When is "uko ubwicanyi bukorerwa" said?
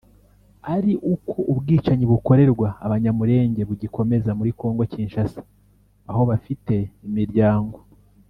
1.13-2.67